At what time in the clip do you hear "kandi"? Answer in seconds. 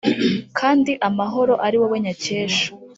0.59-0.91